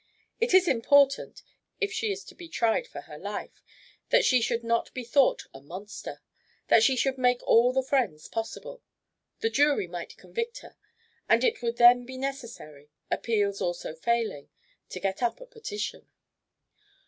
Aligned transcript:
It 0.39 0.55
is 0.55 0.67
important, 0.67 1.43
if 1.79 1.93
she 1.93 2.11
is 2.11 2.23
to 2.23 2.33
be 2.33 2.49
tried 2.49 2.87
for 2.87 3.01
her 3.01 3.19
life, 3.19 3.61
that 4.09 4.25
she 4.25 4.41
should 4.41 4.63
not 4.63 4.91
be 4.95 5.03
thought 5.03 5.43
a 5.53 5.61
monster, 5.61 6.23
that 6.69 6.81
she 6.81 6.95
should 6.95 7.19
make 7.19 7.43
all 7.43 7.71
the 7.71 7.83
friends 7.83 8.27
possible. 8.27 8.81
The 9.41 9.51
jury 9.51 9.85
might 9.87 10.17
convict 10.17 10.61
her, 10.61 10.75
and 11.29 11.43
it 11.43 11.61
would 11.61 11.77
then 11.77 12.03
be 12.05 12.17
necessary, 12.17 12.89
appeals 13.11 13.61
also 13.61 13.93
failing, 13.93 14.49
to 14.89 14.99
get 14.99 15.21
up 15.21 15.39
a 15.39 15.45
petition." 15.45 16.09